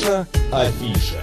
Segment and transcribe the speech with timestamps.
[0.00, 1.16] Наша афиша.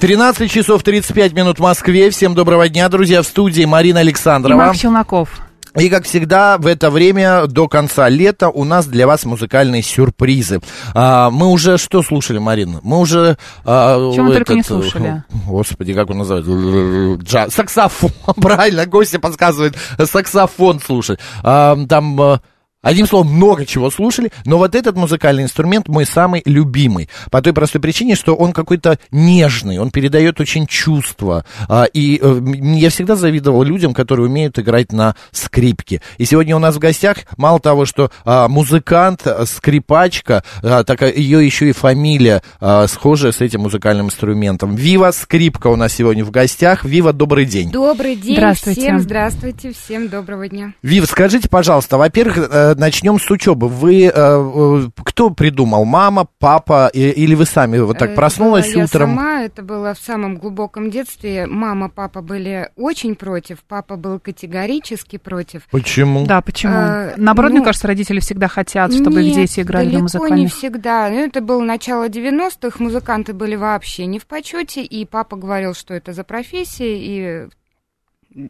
[0.00, 2.10] 13 часов 35 минут в Москве.
[2.10, 3.22] Всем доброго дня, друзья.
[3.22, 4.58] В студии Марина И Александрова.
[4.58, 5.30] Марк Челноков.
[5.78, 10.60] И, как всегда, в это время до конца лета у нас для вас музыкальные сюрпризы.
[10.92, 12.80] А, мы уже что слушали, Марина?
[12.82, 13.38] Мы уже...
[13.64, 15.22] а, Чего мы только не этот, слушали?
[15.46, 17.22] Господи, как он называется?
[17.24, 17.54] Джаз.
[17.54, 18.10] Саксофон.
[18.36, 19.76] Правильно, гостя подсказывает.
[19.98, 21.20] Саксофон слушать.
[21.42, 22.40] А, там...
[22.82, 27.08] Одним словом, много чего слушали, но вот этот музыкальный инструмент мой самый любимый.
[27.30, 31.44] По той простой причине, что он какой-то нежный, он передает очень чувства.
[31.68, 32.40] А, и э,
[32.74, 36.02] я всегда завидовал людям, которые умеют играть на скрипке.
[36.18, 41.44] И сегодня у нас в гостях, мало того, что а, музыкант, а, скрипачка, так ее
[41.44, 42.42] еще и фамилия
[42.88, 44.74] схожая с этим музыкальным инструментом.
[44.74, 46.84] Вива Скрипка у нас сегодня в гостях.
[46.84, 47.70] Вива, добрый день.
[47.70, 48.80] Добрый день Здравствуйте.
[48.80, 50.72] всем, здравствуйте, всем доброго дня.
[50.82, 53.68] Вив, скажите, пожалуйста, во-первых, э, начнем с учебы.
[53.68, 55.84] Вы э, э, кто придумал?
[55.84, 59.10] Мама, папа и- или вы сами вот так Это проснулась была я утром?
[59.16, 61.46] сама, это было в самом глубоком детстве.
[61.46, 65.62] Мама, папа были очень против, папа был категорически против.
[65.70, 66.26] Почему?
[66.26, 66.74] Да, почему?
[66.76, 69.98] А, Наоборот, ну, мне кажется, родители всегда хотят, чтобы их Нет, дети играли на далеко
[69.98, 70.54] не музыкальных.
[70.54, 71.08] всегда.
[71.10, 75.94] Ну, Это было начало 90-х, музыканты были вообще не в почете, и папа говорил, что
[75.94, 77.48] это за профессия, и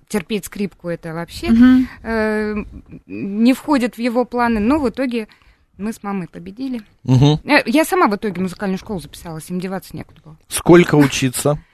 [0.08, 1.88] терпеть скрипку это вообще Мгм.
[2.02, 2.54] э,
[3.06, 5.28] не входит в его планы, но в итоге
[5.78, 6.82] мы с мамой победили.
[7.06, 10.38] Э, Я сама в итоге музыкальную школу записалась, им деваться некуда было.
[10.48, 11.58] Сколько учиться?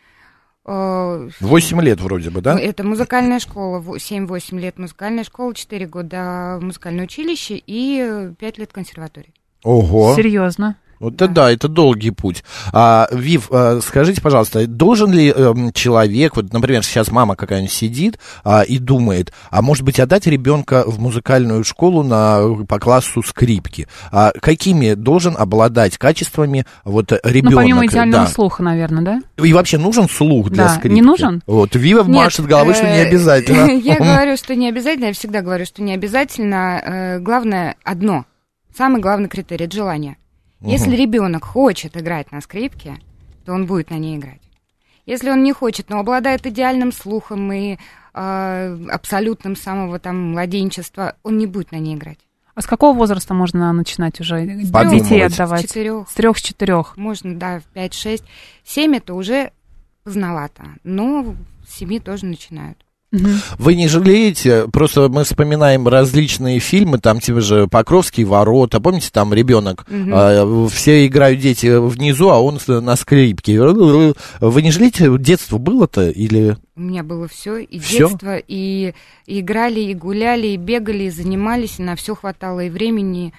[0.71, 2.53] Э, Восемь лет вроде бы, да?
[2.55, 8.59] ну, Это музыкальная школа, во- 7-8 лет музыкальная школа, 4 года музыкальное училище и 5
[8.59, 9.33] лет консерватории.
[9.65, 10.15] Ого.
[10.15, 10.77] Серьезно.
[11.01, 12.43] Вот это да, это долгий путь.
[12.73, 18.19] А, Вив, а, скажите, пожалуйста, должен ли эм, человек, вот, например, сейчас мама какая-нибудь сидит
[18.45, 23.87] а, и думает, а может быть отдать ребенка в музыкальную школу на, по классу скрипки?
[24.11, 27.53] А какими должен обладать качествами вот ребенок?
[27.53, 28.31] Ну, помимо идеального да.
[28.31, 29.45] слуха, наверное, да?
[29.45, 30.95] И вообще нужен слух для Да, скрипки?
[30.95, 31.43] не нужен?
[31.47, 33.71] Вот, Вива Нет, машет головой, что не э, обязательно.
[33.79, 36.83] Я говорю, что не обязательно, я всегда говорю, что не обязательно.
[36.85, 38.25] Э, Главное одно,
[38.77, 40.17] самый главный критерий– это желание.
[40.61, 42.97] Если ребенок хочет играть на скрипке,
[43.45, 44.41] то он будет на ней играть.
[45.07, 47.79] Если он не хочет, но обладает идеальным слухом и
[48.13, 52.19] э, абсолютным самого там младенчества, он не будет на ней играть.
[52.55, 55.05] А с какого возраста можно начинать уже Подумывать.
[55.05, 55.63] детей С отдавать?
[55.63, 56.97] четырех, С трех, с четырех.
[56.97, 58.25] можно, да, в 5-6.
[58.65, 59.53] 7 это уже
[60.03, 61.37] поздновато, но
[61.69, 62.85] с 7 тоже начинают.
[63.11, 64.67] Вы не жалеете?
[64.71, 70.13] Просто мы вспоминаем различные фильмы, там те же Покровские ворота, помните, там ребенок, Мгм.
[70.15, 73.61] а, все играют дети внизу, а он на скрипке.
[73.61, 75.17] Вы не жалеете?
[75.19, 76.57] Детство было-то или...
[76.77, 78.09] У меня было все, и Всё?
[78.09, 78.95] детство, и,
[79.27, 83.33] и играли, и гуляли, и бегали, и занимались, и на все хватало и времени.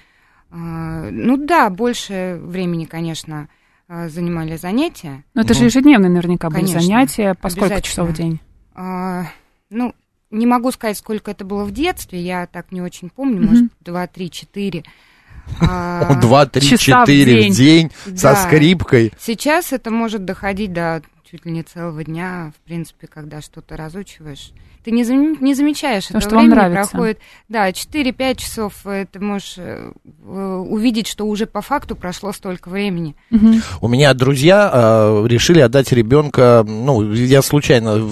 [0.50, 3.48] А, Ну да, больше времени, конечно,
[3.88, 5.24] а, занимали занятия.
[5.34, 7.34] Ну, это же ежедневные наверняка были Конечно, занятия.
[7.40, 8.40] По сколько часов в день?
[8.74, 9.26] А,
[9.70, 9.94] Ну,
[10.30, 13.46] не могу сказать, сколько это было в детстве, я так не очень помню, Мгм.
[13.48, 14.84] может, два, три, четыре.
[15.60, 17.52] А, Два, три, часа в четыре в день.
[17.54, 18.36] день со Да.
[18.36, 19.12] скрипкой.
[19.18, 24.50] Сейчас это может доходить до чуть ли не целого дня, в принципе, когда что-то разучиваешь.
[24.82, 26.90] Ты не, зам- не замечаешь То, этого что вам времени, нравится.
[26.90, 27.18] проходит,
[27.48, 29.92] да, 4-5 часов, э, ты можешь э,
[30.24, 33.14] э, увидеть, что уже по факту прошло столько времени.
[33.28, 33.62] Мгм.
[33.82, 38.08] У меня друзья э, решили отдать ребенка, ну, я случайно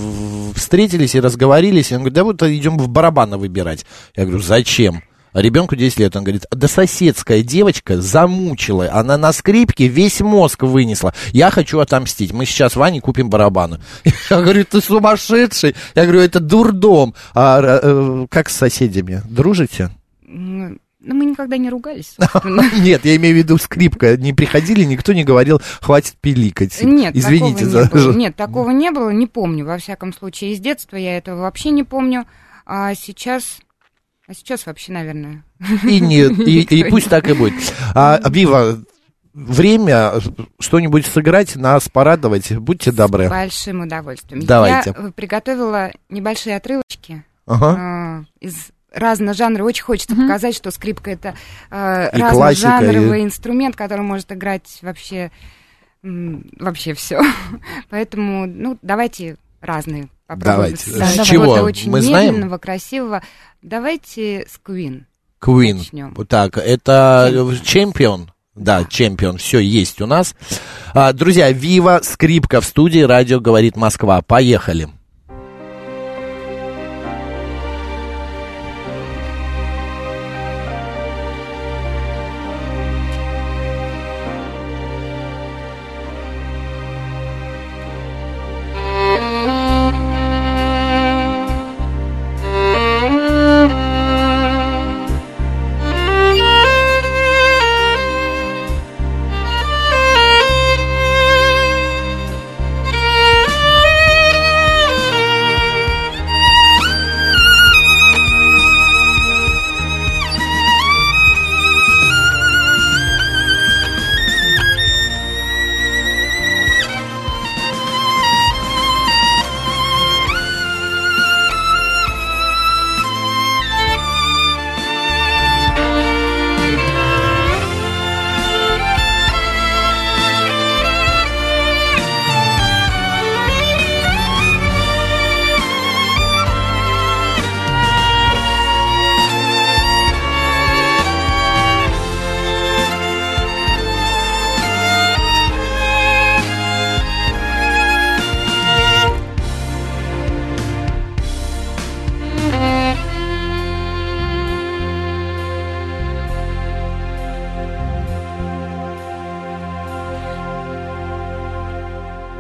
[0.55, 3.87] встретились и разговорились, и он говорит, да вот идем в барабаны выбирать.
[4.15, 5.03] Я говорю, зачем?
[5.33, 10.63] А ребенку 10 лет, он говорит, да соседская девочка замучила, она на скрипке весь мозг
[10.63, 13.81] вынесла, я хочу отомстить, мы сейчас Ване купим барабаны.
[14.31, 17.15] Я говорю, ты сумасшедший, я говорю, это дурдом.
[17.35, 19.91] А э, как с соседями, дружите?
[20.27, 22.17] Ну, мы никогда не ругались.
[22.79, 24.17] Нет, я имею в виду скрипка.
[24.17, 26.83] Не приходили, никто не говорил, хватит пиликать.
[26.83, 27.81] Нет, Извините такого за...
[27.81, 28.13] не было.
[28.13, 30.53] Нет, такого не было, не помню, во всяком случае.
[30.53, 32.27] Из детства я этого вообще не помню.
[32.67, 33.61] А сейчас...
[34.29, 35.43] А сейчас вообще, наверное...
[35.85, 37.55] И нет, и, и пусть так и будет.
[37.95, 38.79] А, Вива,
[39.33, 40.21] время
[40.61, 42.53] что-нибудь сыграть, нас порадовать.
[42.59, 43.29] Будьте С добры.
[43.31, 44.45] большим удовольствием.
[44.45, 44.95] Давайте.
[44.97, 47.77] Я э, приготовила небольшие отрывочки Ага.
[47.79, 49.67] а, из разных жанров.
[49.67, 50.27] Очень хочется Мгм.
[50.27, 51.29] показать, что скрипка это
[51.71, 55.31] И классика, разножанровый инструмент, который может играть вообще
[56.03, 57.21] м, вообще все.
[57.91, 60.77] Поэтому, ну, давайте разные попробуем.
[60.77, 61.23] Давайте.
[61.23, 61.67] С чего-то чего?
[61.67, 62.35] очень Мы знаем?
[62.35, 63.23] медленного, красивого.
[63.63, 65.05] Давайте с Queen.
[65.43, 65.79] Queen.
[65.79, 66.15] Начнем.
[66.27, 67.33] Так, это
[67.65, 68.31] чемпион.
[68.55, 70.35] Да, чемпион, все есть у нас.
[70.93, 74.21] А, друзья, Вива, скрипка в студии, радио говорит Москва.
[74.21, 74.89] Поехали.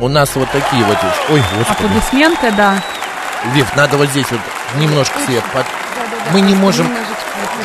[0.09, 1.21] У нас вот такие вот есть.
[1.29, 1.87] Ой, господи.
[1.87, 2.77] Аплодисменты, да.
[3.53, 4.41] Вив, надо вот здесь вот
[4.77, 5.45] немножко свет.
[5.53, 6.33] под- Да-да-да.
[6.33, 7.18] Мы не можем- Немножечко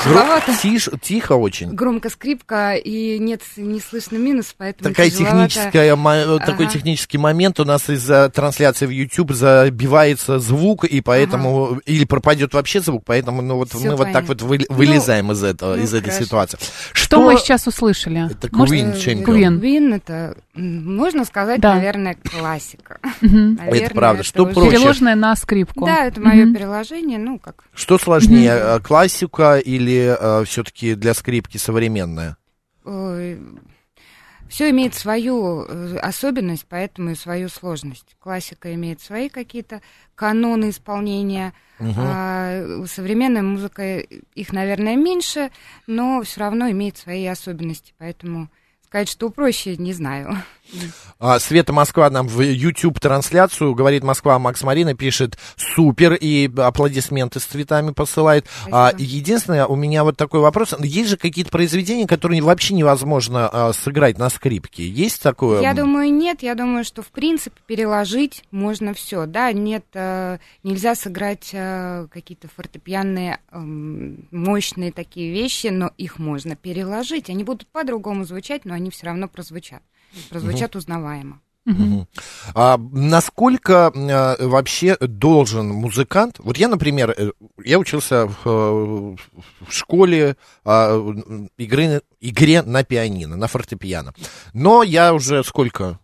[0.03, 0.51] тяжеловато.
[0.53, 1.69] тиш- Тихо очень.
[1.73, 5.49] Громко скрипка, и нет, не слышно минус, поэтому Такая тяжеловато.
[5.49, 6.73] техническая, мо- такой Ага.
[6.73, 12.79] технический момент у нас из-за трансляции в YouTube забивается звук, и поэтому или пропадет вообще
[12.81, 14.27] звук, поэтому ну вот Всё мы вот так понятно.
[14.27, 16.25] вот вы- Ну, вылезаем из этого, ну, из этой хорошо.
[16.25, 16.59] ситуации.
[16.93, 18.29] Что мы сейчас услышали?
[18.31, 19.23] Это Queen Э, Champion.
[19.25, 19.59] Queen.
[19.61, 21.75] Queen это, можно сказать, Да.
[21.75, 22.99] наверное, классика.
[23.21, 24.23] Наверное, правда.
[24.23, 24.71] Что уже- проще?
[24.71, 25.85] Переложенное на скрипку.
[25.85, 29.82] Да, это мое переложение, ну, как Что сложнее, э, классика или
[30.45, 32.37] все-таки для скрипки современная?
[34.53, 38.15] все имеет свою э, особенность, поэтому и свою сложность.
[38.19, 39.81] Классика имеет свои какие-то
[40.13, 41.93] каноны исполнения, Мгм.
[41.97, 45.49] а современная музыка их, наверное, меньше,
[45.87, 48.47] но все равно имеет свои особенности, поэтому
[48.93, 50.37] сказать, что проще, не знаю.
[51.19, 57.39] А, Света Москва нам в YouTube трансляцию говорит Москва Макс Марина пишет супер и аплодисменты
[57.39, 58.45] с цветами посылает.
[58.71, 59.09] А, Спасибо.
[59.09, 60.75] единственное, у меня вот такой вопрос.
[60.79, 64.87] Есть же какие-то произведения, которые вообще невозможно а, сыграть на скрипке?
[64.87, 65.61] Есть такое?
[65.61, 66.43] Я думаю, нет.
[66.43, 69.25] Я думаю, что в принципе переложить можно все.
[69.25, 76.55] Да, нет, э, нельзя сыграть э, какие-то фортепианные эм, мощные такие вещи, но их можно
[76.55, 77.29] переложить.
[77.29, 79.81] Они будут по-другому звучать, но они все равно прозвучат.
[80.29, 81.41] Прозвучат узнаваемо.
[81.65, 82.07] Мгм.
[82.55, 86.35] А насколько а, вообще должен музыкант?
[86.39, 87.31] Вот я, например, э,
[87.63, 89.15] я учился в, э,
[89.65, 90.35] в школе
[90.65, 90.97] а,
[91.57, 94.13] игры, игре на пианино, на фортепиано.
[94.53, 95.99] Но я уже сколько?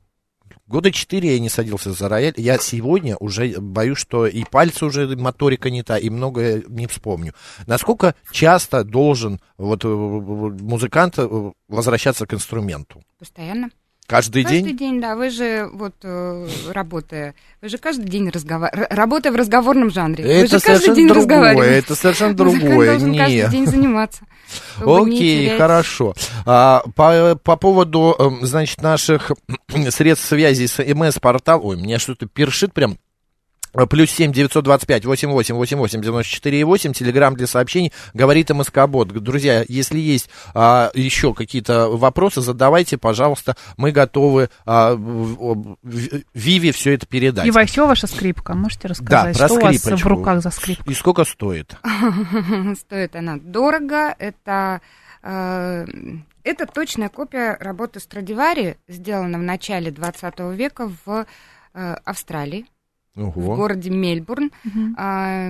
[0.69, 2.35] Года четыре я не садился за рояль.
[2.37, 7.33] Я сегодня уже боюсь, что и пальцы уже моторика не та, и многое не вспомню.
[7.65, 13.01] Насколько часто должен вот, э, музыкант э, возвращаться к инструменту?
[13.17, 13.71] Постоянно.
[14.09, 14.77] Каждый, каждый день?
[14.77, 15.15] день, да.
[15.15, 20.23] Вы же вот э, работая, вы же каждый день разговариваете, работая в разговорном жанре.
[20.23, 21.77] вы Это же каждый день другое, разговариваете.
[21.77, 22.89] это совершенно Музыкант другое.
[22.89, 23.17] должен Не.
[23.19, 24.21] каждый день заниматься.
[24.83, 25.57] Окей, терять.
[25.59, 26.15] хорошо.
[26.45, 29.31] А, по, по поводу, эм, значит, наших
[29.89, 32.97] средств связи с МС-портал, ой, меня что-то першит прям.
[33.73, 36.93] Э, Плюс семь девятьсот двадцать пять восемь восемь восемь восемь девяносто четыре и восемь.
[36.93, 37.93] Телеграмм для сообщений.
[38.13, 39.09] Говорит МСК Бот.
[39.09, 43.55] Друзья, если есть а, еще какие-то вопросы, задавайте, пожалуйста.
[43.77, 47.45] Мы готовы а, в- в- Виве все это передать.
[47.45, 50.09] И вообще ваша скрипка, можете рассказать, про что у вас в скрипочку.
[50.09, 50.89] руках за скрипка?
[50.89, 51.75] И сколько стоит?
[52.79, 54.15] Стоит она дорого.
[54.17, 54.81] Это,
[55.23, 55.85] э,
[56.43, 61.25] это точная копия работы Страдивари, сделана в начале 20 века в
[61.73, 61.95] э,
[63.15, 63.55] Австралии, в Ого.
[63.55, 64.51] городе Мельбурн.
[64.63, 64.95] Мгм.
[64.97, 65.49] А,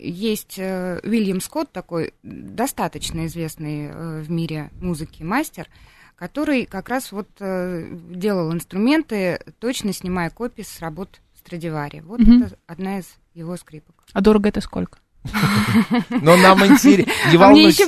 [0.00, 5.66] Есть э, Уильям Скотт, такой достаточно известный э, в мире музыки мастер,
[6.14, 12.00] который как раз вот э, делал инструменты, точно снимая копии с работ Страдивари.
[12.00, 12.42] Вот Мгм.
[12.44, 14.04] это одна из его скрипок.
[14.12, 14.98] А дорого это сколько?
[16.10, 17.12] Но нам интересно.
[17.30, 17.78] Не А волнуйтесь.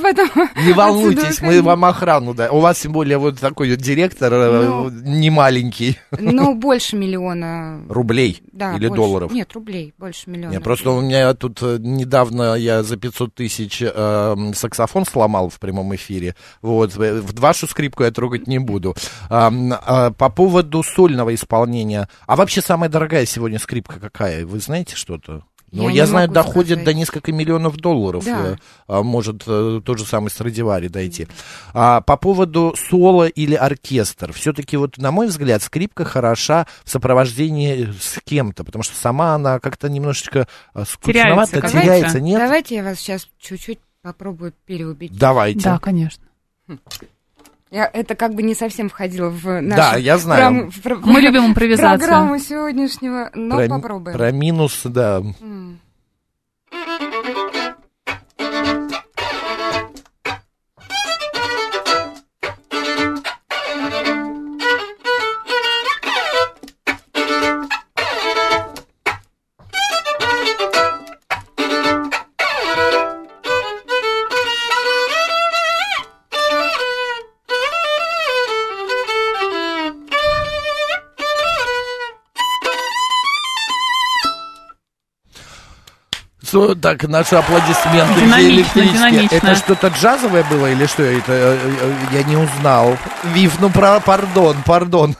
[0.66, 2.50] Не волнуйтесь, мы вам охрану, да.
[2.50, 4.90] У вас тем более вот такой директор э, Ну.
[4.90, 5.98] не маленький.
[6.10, 7.82] Ну, больше миллиона.
[7.88, 9.32] Рублей или долларов.
[9.32, 10.52] Нет, рублей, больше миллиона.
[10.52, 15.58] Не, просто у меня тут э, недавно я за 500 тысяч э, саксофон сломал в
[15.58, 16.34] прямом эфире.
[16.62, 18.94] Вот, в вашу скрипку я трогать не буду.
[19.28, 22.08] А, по поводу сольного исполнения.
[22.26, 24.44] А вообще самая дорогая сегодня скрипка какая?
[24.44, 25.44] Вы знаете что-то?
[25.72, 26.84] Ну, Я я, знаю, доходит сказать.
[26.84, 28.24] до несколько миллионов долларов.
[28.24, 28.52] Да.
[28.52, 28.56] э,
[28.88, 31.28] а, может э, тот же самый Страдивари дойти.
[31.72, 34.32] А, по поводу соло или оркестр.
[34.32, 39.60] Все-таки, вот, на мой взгляд, скрипка хороша в сопровождении с кем-то, потому что сама она
[39.60, 42.40] как-то немножечко э, скучновато Теряется, теряется, нет?
[42.40, 45.18] Давайте я вас сейчас чуть-чуть попробую переубедить.
[45.18, 45.60] Давайте.
[45.60, 46.24] Да, конечно.
[46.66, 46.78] Я,
[47.92, 50.70] это как бы не совсем входило в нашу Да, я знаю.
[50.82, 51.98] пром- Мы любим импровизацию.
[51.98, 54.16] программу сегодняшнего, но про, попробуем.
[54.16, 55.22] про минус, да.
[55.40, 55.78] М.
[86.50, 88.92] Со- так, наши аплодисменты Динамично, электрические.
[89.10, 89.36] динамично.
[89.36, 91.32] Это что-то джазовое было или что это?
[91.32, 92.96] Э, э, Я не узнал.
[93.32, 95.14] Вив, ну про, пардон, пардон.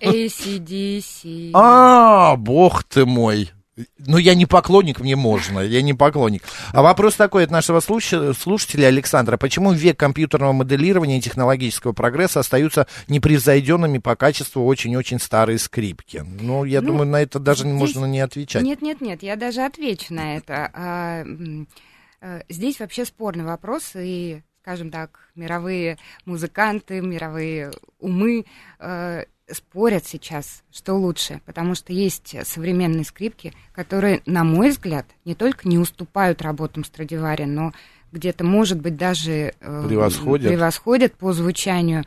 [0.00, 1.50] ACDC.
[1.54, 3.50] А, бог ты мой.
[3.98, 6.42] Ну, я не поклонник, мне можно, я не поклонник.
[6.74, 9.38] А вопрос такой от нашего слуш- слушателя Александра.
[9.38, 16.22] Почему век компьютерного моделирования и технологического прогресса остаются непревзойденными по качеству очень-очень старые скрипки?
[16.40, 18.62] Ну, я Ну, думаю, на это даже здесь- можно не отвечать.
[18.62, 20.70] Нет, нет, нет, я даже отвечу на это.
[20.74, 28.44] А, э, Здесь вообще спорный вопрос, и, скажем так, мировые музыканты, мировые умы
[28.78, 35.34] э, спорят сейчас, что лучше, потому что есть современные скрипки, которые, на мой взгляд, не
[35.34, 37.72] только не уступают работам Страдивари, но
[38.12, 40.48] где-то, может быть, даже э, Превосходят.
[40.48, 42.04] превосходят по звучанию.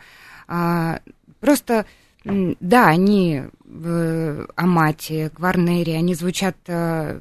[0.48, 1.00] А,
[1.46, 1.86] Просто,
[2.24, 7.20] да, они в Амате, Гварнере, они звучат э,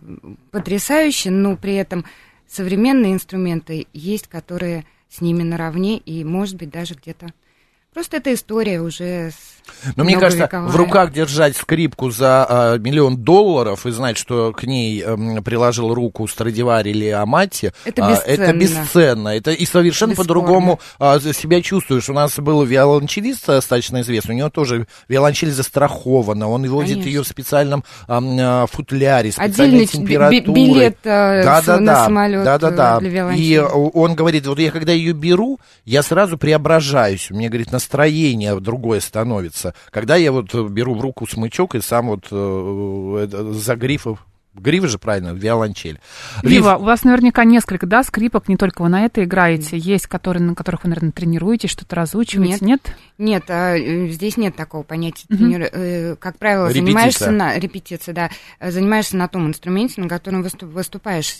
[0.51, 2.07] потрясающе, но при этом
[2.49, 7.35] современные инструменты есть, которые с ними наравне, и, может быть, даже где-то...
[7.95, 9.31] Просто эта история уже
[9.97, 14.65] Но мне кажется, в руках держать скрипку за а, миллион долларов и знать, что к
[14.65, 18.43] ней м, приложил руку Страдивари или Амати, Это а, бесценно.
[18.43, 19.29] это бесценно.
[19.29, 22.09] Это и совершенно по-другому а, себя чувствуешь.
[22.11, 27.09] У нас был виолончелист достаточно известный, у него тоже виолончель застрахована, он водит Конечно.
[27.09, 30.41] ее в специальном а, футляре, специальной Отдельный температурой.
[30.41, 32.99] би- билет э, Да, да, на да, самолет да, да, да.
[33.01, 33.55] для И виолончели.
[33.57, 33.63] э,
[33.95, 37.31] он говорит, вот я когда ее беру, я сразу преображаюсь.
[37.31, 39.75] Меня, говорит, настроение другое становится.
[39.91, 44.85] Когда я вот э, беру в руку смычок и сам вот э, за грифов, гриф
[44.89, 46.01] же правильно, виолончель.
[46.43, 49.77] Вива, у вас наверняка несколько, да, скрипок, не только вы на это играете.
[49.77, 52.81] Есть, которые, на которых вы, наверное, тренируетесь, что-то разучиваете, нет?
[53.19, 55.27] Нет, а, э, здесь нет такого понятия.
[55.29, 55.39] Мгм.
[55.39, 56.85] тренер- э, Как правило, Репетиция.
[56.87, 61.37] занимаешься на репетиция, да, э, занимаешься на том инструменте, на котором выступ- выступаешь.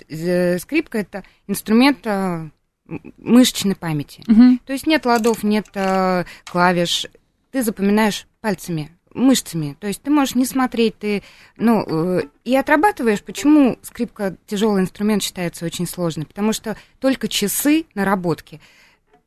[0.61, 2.53] Скрипка это инструмент м-
[2.87, 4.23] мышечной памяти.
[4.27, 4.61] Мгм.
[4.67, 7.07] То есть нет ладов, нет э, клавиш.
[7.51, 9.77] Ты запоминаешь пальцами, мышцами.
[9.81, 11.23] То есть ты можешь не смотреть, ты,
[11.57, 13.23] ну, э, и отрабатываешь.
[13.23, 16.27] Почему скрипка тяжелый инструмент считается очень сложный?
[16.27, 18.61] Потому что только часы наработки.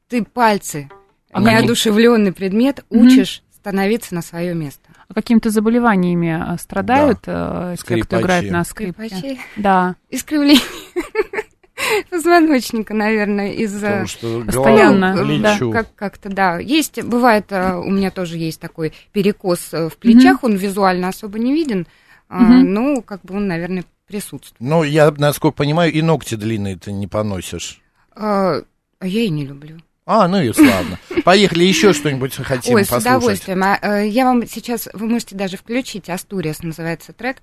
[0.08, 0.90] Ты пальцы,
[1.32, 4.90] А неодушевленный предмет, учишь становиться на свое место.
[5.10, 8.22] А какими-то заболеваниями э, страдают э, те, кто Скрипачи.
[8.22, 9.08] играет на скрипке?
[9.08, 9.40] Скрипачи.
[9.56, 9.96] Да.
[10.10, 10.62] Искривление
[12.10, 14.06] позвоночника, наверное, из-за...
[14.06, 15.58] Что Постоянно, да.
[15.72, 16.60] Как- как-то, да.
[16.60, 21.40] Есть, бывает, э, у меня тоже есть такой перекос э, в плечах, он визуально особо
[21.40, 21.88] не виден,
[22.30, 24.56] а, но как бы он, наверное, присутствует.
[24.60, 27.82] Ну, я, насколько понимаю, и ногти длинные ты не поносишь.
[28.16, 28.62] А
[29.00, 29.80] а я и не люблю.
[30.06, 30.98] А, ну и славно.
[31.26, 33.18] Поехали, еще что-нибудь хотим Ой, с послушать.
[33.18, 33.64] удовольствием.
[33.64, 37.38] А, э, я вам сейчас, вы можете даже включить, Астуриас называется трек.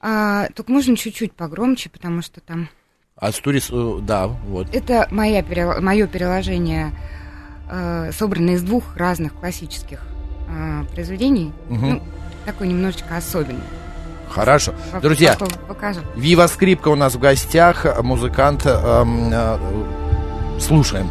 [0.00, 2.68] А, только можно чуть-чуть погромче, потому что там...
[3.20, 4.74] Астурис, э, да, вот.
[4.74, 5.44] Это моя,
[5.80, 6.92] мое переложение,
[7.70, 10.00] э, собранное из двух разных классических
[10.48, 11.52] э, произведений.
[11.68, 11.88] Мгм.
[11.90, 12.02] Ну,
[12.46, 13.60] такой немножечко особенный.
[14.30, 14.72] Хорошо.
[14.92, 16.00] По- Друзья, по- покажу.
[16.16, 18.64] Вива Скрипка у нас в гостях, музыкант.
[18.64, 19.58] эм, э,
[20.58, 21.10] слушаем.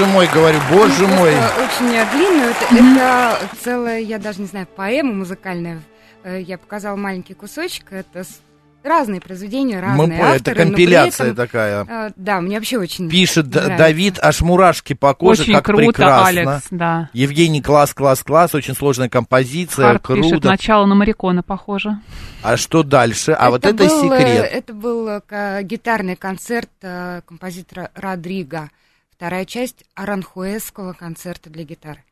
[0.00, 1.30] Боже мой, говорю, боже Ну, мой.
[1.30, 2.50] Очень длинную.
[2.52, 5.82] Это, это целая, я даже не знаю, поэма музыкальная.
[6.24, 7.92] Э, Я показала маленький кусочек.
[7.92, 8.24] Это
[8.82, 10.56] разные произведения, Мы разные поняли, авторы.
[10.56, 11.84] это компиляция этом, такая.
[11.86, 13.76] э, Да, мне вообще очень Пишет нравится.
[13.76, 16.28] Давид, аж мурашки по коже, Очень как круто, прекрасно.
[16.28, 17.10] Алекс, да.
[17.12, 20.48] Евгений, класс, класс, класс, очень сложная композиция, Харт пишет, круто.
[20.48, 21.98] начало на Марикона похоже.
[22.42, 23.32] А что дальше?
[23.32, 24.48] А вот это был, э, секрет.
[24.50, 26.70] Это был э, гитарный концерт
[27.26, 28.70] композитора Родриго.
[29.20, 32.02] Вторая часть аранхуэсского концерта для гитары.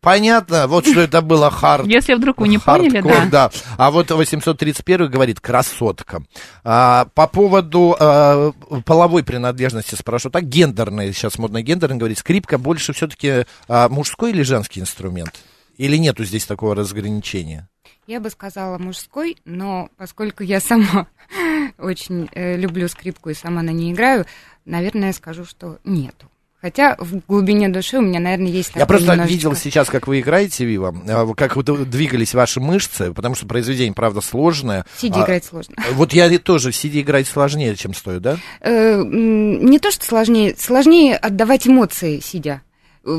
[0.00, 1.86] Понятно, вот что это было хард.
[1.88, 3.50] Если вдруг вы не поняли, Хардкор, да.
[3.78, 6.22] А вот 831 говорит красотка.
[6.62, 8.52] А, по поводу а,
[8.84, 10.28] половой принадлежности спрошу.
[10.28, 12.18] Так, гендерная, сейчас модно гендерно говорить.
[12.18, 15.42] Скрипка больше все-таки мужской или женский инструмент?
[15.78, 17.70] Или нету здесь такого разграничения?
[18.06, 21.06] Я бы сказала мужской, но поскольку я сама
[21.78, 24.26] очень э, люблю скрипку и сама на ней играю,
[24.66, 26.30] наверное, я скажу, что нету.
[26.60, 30.20] Хотя в глубине души у меня, наверное, есть Я просто немножечко- видел сейчас, как вы
[30.20, 34.84] играете, Вива, а, как вот двигались ваши мышцы, потому что произведение, правда, сложное.
[34.98, 35.74] Сидя А, играть сложно.
[35.92, 38.36] Вот я тоже сидя играть сложнее, чем стою, да?
[38.60, 42.60] Э, не то, что сложнее, сложнее отдавать эмоции, сидя.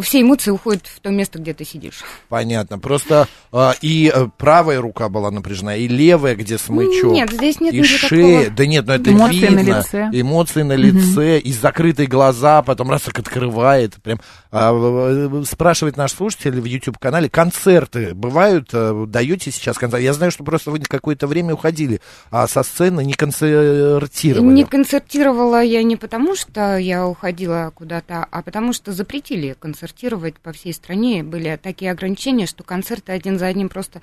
[0.04, 2.04] Все эмоции уходят в то место, где ты сидишь.
[2.30, 2.78] Понятно.
[2.78, 7.12] Просто а, и э, правая рука была напряжена, и левая, где смычок.
[7.12, 8.44] Нет, здесь нет и шея.
[8.44, 8.58] такого.
[8.58, 9.64] Да нет, ну это Эмоции видно.
[9.64, 10.10] на лице.
[10.12, 13.96] Эмоции на лице, и закрытые глаза, потом раз так открывает.
[14.04, 14.20] Прям
[14.52, 20.04] э, спрашивает наш слушатель в YouTube-канале, концерты бывают, э, даете сейчас концерты?
[20.04, 24.54] Я знаю, что просто вы какое-то время уходили а со сцены, не концертировали.
[24.54, 30.52] Не концертировала я не потому, что я уходила куда-то, а потому что запретили концертировать по
[30.52, 31.24] всей стране.
[31.24, 34.02] Были такие ограничения, что концерты один за одним просто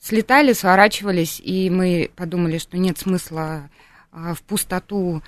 [0.00, 3.68] слетали, сворачивались, и мы подумали, что нет смысла
[4.12, 5.22] а, в пустоту.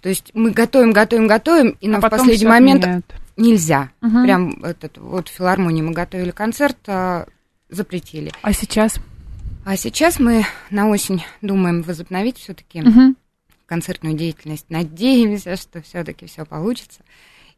[0.00, 3.14] То есть мы готовим, готовим, готовим, и нам А в последний момент отменяют.
[3.36, 3.90] нельзя.
[4.00, 4.22] Мгм.
[4.24, 7.26] Прям этот, вот в филармонии мы готовили концерт, а,
[7.68, 8.32] запретили.
[8.42, 8.94] А сейчас?
[9.64, 13.16] А сейчас мы на осень думаем возобновить все-таки Мгм.
[13.66, 14.66] концертную деятельность.
[14.70, 17.00] Надеемся, что все-таки все получится.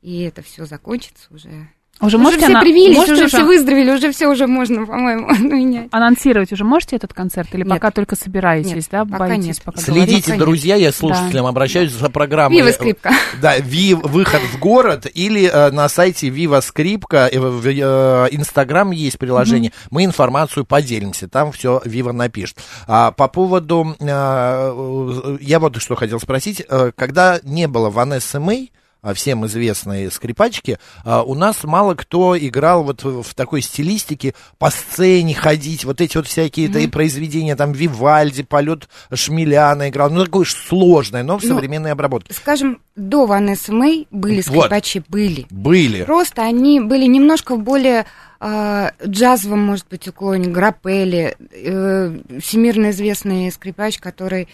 [0.03, 1.69] И это все закончится уже.
[2.01, 5.29] Уже Уже все ана- привились, можете уже уже все выздоровели, уже все уже можно, по-моему,
[5.39, 5.89] менять.
[5.93, 7.51] анонсировать уже можете этот концерт?
[7.53, 7.69] Или Нет.
[7.69, 9.05] пока только собираетесь, Нет, да?
[9.05, 9.63] пока Боитесь, нет.
[9.63, 10.25] пока Следите, говорить?
[10.25, 10.45] Конечно.
[10.45, 12.57] друзья, я слушателям обращаюсь за программой.
[12.57, 13.13] Вива скрипка.
[13.41, 18.91] Да, Ви, выход в город или э, на сайте Вива Скрипка, э, в э, Инстаграм
[18.91, 22.57] есть приложение, мы информацию поделимся, там все Вива напишет.
[22.89, 28.41] А, по поводу, э, э, я вот что хотел спросить, э, когда не было Ванессы
[28.41, 28.73] Мэй,
[29.15, 35.35] всем известной скрипачки, а, у нас мало кто играл вот в такой стилистике по сцене
[35.35, 40.53] ходить, вот эти вот всякие mm произведения, там Вивальди, полет Шмеляна играл, ну такое ж
[40.53, 42.33] сложное, но в Ну, современной обработке.
[42.33, 44.67] Скажем, до Ванессы Мэй были Вот.
[44.67, 45.47] скрипачи, были.
[45.51, 46.05] Были.
[46.05, 48.07] Просто они были немножко более
[48.41, 54.49] э, джазовом, может быть, уклоне, Граппелли, э, всемирно известный скрипач, который,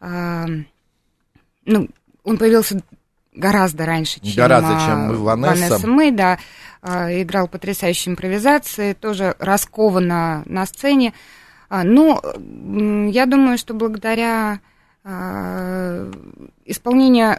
[0.00, 0.46] э,
[1.64, 1.88] ну,
[2.24, 2.80] он появился
[3.38, 5.86] гораздо раньше, чем, Гораздо, а, чем Ванесса.
[5.86, 6.38] Мэй, да,
[6.82, 11.14] а, играл потрясающие импровизации, тоже раскованно на сцене.
[11.68, 14.60] А, Ну, м, я думаю, что благодаря
[16.66, 17.38] исполнению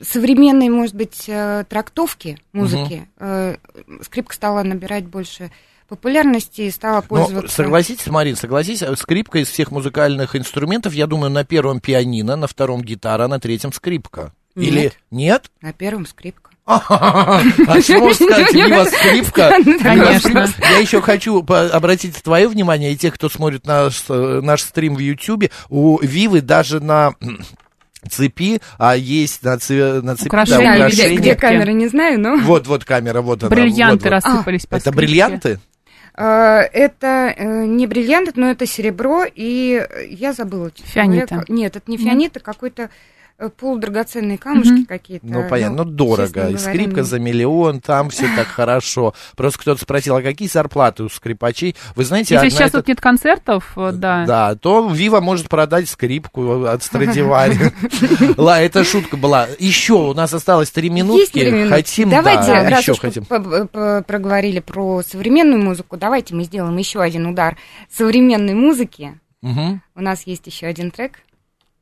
[0.00, 1.28] современной, может быть,
[1.68, 3.56] трактовки музыки, э,
[4.02, 5.50] скрипка стала набирать больше
[5.90, 7.54] популярности и стала Но пользоваться...
[7.54, 12.46] согласитесь, Марин, согласись, э, скрипка из всех музыкальных инструментов, я думаю, на первом пианино, на
[12.46, 14.32] втором гитара, на третьем скрипка.
[14.66, 15.50] Или Нет.
[15.60, 16.50] На первом скрипка.
[16.66, 19.52] А что можно сказать, Вива скрипка?
[19.82, 20.46] Конечно.
[20.60, 25.50] Я еще хочу обратить твое внимание и тех, кто смотрит наш, наш стрим в Ютьюбе,
[25.68, 27.14] у Вивы даже на
[28.08, 30.60] цепи, а есть на, цепи, на цепи да, Украшения.
[30.60, 31.18] Не знаю, где, украшения.
[31.18, 32.36] где камера, не знаю, но...
[32.44, 33.50] Вот, вот камера, вот она.
[33.50, 34.24] Бриллианты вот, вот.
[34.24, 34.98] рассыпались по Это скрипке.
[35.06, 35.60] бриллианты?
[36.16, 40.70] Э, Это э, не бриллиант, но это серебро, и я забыла.
[40.74, 41.44] Фианита.
[41.48, 42.06] Нет, это не Нет?
[42.06, 42.90] фианит, это какой-то
[43.48, 44.86] полудрагоценные камушки Мгм.
[44.86, 45.26] какие-то.
[45.26, 46.24] Ну, понятно, ну, дорого.
[46.26, 49.14] И говоря, скрипка не- за миллион, там все так хорошо.
[49.36, 51.74] Просто кто-то спросил, а какие зарплаты у скрипачей?
[51.96, 54.24] Вы знаете, Если сейчас это- тут нет концертов, э, да.
[54.26, 57.72] Да, то Вива может продать скрипку от Страдивари.
[58.36, 59.46] Ла, это шутка была.
[59.58, 61.68] Еще у нас осталось три минутки.
[61.68, 63.24] Хотим, давайте, да, еще хотим.
[64.04, 67.56] проговорили про современную музыку, давайте мы сделаем еще один удар
[67.90, 69.18] современной музыки.
[69.42, 71.20] У нас есть еще один трек.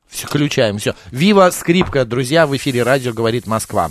[0.09, 0.94] Включаем, все.
[1.11, 3.90] Вива скрипка, друзья, в эфире радио говорит Москва.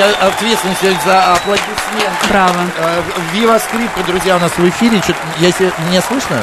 [0.00, 2.28] Я, я ответственен сегодня за аплодисменты.
[2.28, 2.54] Браво.
[2.78, 3.02] Э,
[3.34, 5.00] Вива скрипка, друзья, у нас в эфире.
[5.06, 6.36] Чё- Если меня слышно?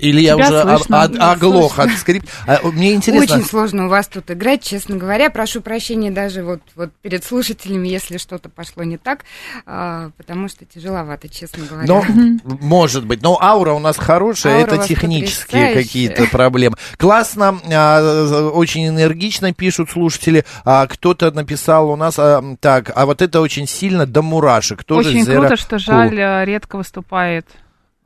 [0.00, 1.02] Или я Тебя уже о- слышно.
[1.02, 2.24] о- оглох от скрип?
[2.46, 3.36] А, Мне интересно.
[3.36, 5.30] Очень сложно у вас тут играть, честно говоря.
[5.30, 9.20] Прошу прощения даже вот, вот перед слушателями, если что-то пошло не так,
[9.66, 11.86] а, потому что тяжеловато, честно говоря.
[11.86, 13.22] Ну, может быть.
[13.22, 16.76] Но аура у нас хорошая, Аура это технические какие-то проблемы.
[16.96, 20.44] Классно, а, очень энергично пишут слушатели.
[20.64, 22.42] А, кто-то написал у нас, а,
[22.88, 24.84] так, а вот это очень сильно до мурашек.
[24.84, 27.46] Тоже Очень Zero круто, что жаль, э, редко выступает.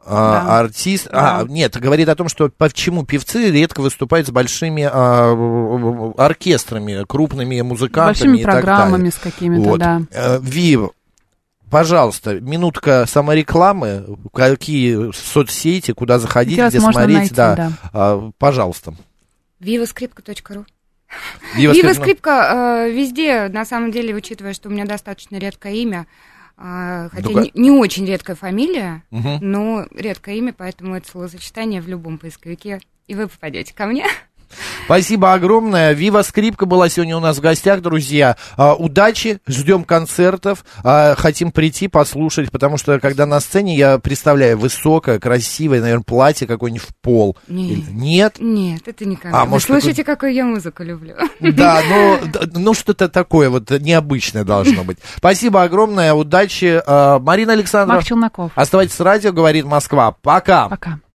[0.05, 0.59] А, Да.
[0.61, 1.49] Артист, а, Да.
[1.53, 8.12] нет, говорит о том, что почему певцы редко выступают с большими а, оркестрами, крупными музыкантами
[8.33, 8.66] Большими и так далее.
[8.66, 9.79] программами с какими-то, Вот.
[9.81, 10.03] да.
[10.11, 10.90] Э, Вив,
[11.71, 17.73] пожалуйста, минутка саморекламы, какие соцсети, куда заходить, Где вас где смотреть, найти, да, да.
[17.92, 18.95] А, пожалуйста.
[19.61, 20.64] vivaskрипка.ру
[21.55, 26.07] Вива Вива Скрипка- э, везде, на самом деле, учитывая, что у меня достаточно редкое имя,
[26.59, 29.38] э, хотя не, не очень редкая фамилия, Мгм.
[29.40, 34.07] но редкое имя, поэтому это словосочетание в любом поисковике, и вы попадете ко мне.
[34.85, 35.93] Спасибо огромное.
[35.93, 38.37] Вива Скрипка была сегодня у нас в гостях, друзья.
[38.57, 40.65] А, удачи, ждем концертов.
[40.85, 46.47] А, хотим прийти, послушать, потому что когда на сцене, я представляю, высокое, красивое, наверное, платье
[46.47, 47.37] какое-нибудь в пол.
[47.49, 47.71] Нет.
[47.79, 48.37] Или- Нет?
[48.41, 51.15] Нет, это не ко А, может, слышите, какую я музыку люблю?
[51.41, 52.19] Да, ну,
[52.55, 54.99] ну что-то такое вот необычное должно быть.
[55.17, 56.83] Спасибо огромное, удачи.
[56.87, 58.53] А, Марина Александровна, Марк Челноков.
[58.55, 60.12] оставайтесь с радио, говорит Москва.
[60.23, 60.69] Пока.
[60.69, 60.99] Пока.